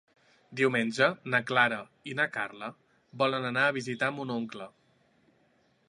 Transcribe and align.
Diumenge 0.59 1.09
na 1.33 1.41
Clara 1.51 1.77
i 2.13 2.17
na 2.21 2.27
Carla 2.39 2.71
volen 3.23 3.47
anar 3.51 3.67
a 3.67 3.77
visitar 3.79 4.11
mon 4.17 4.35
oncle. 4.39 4.71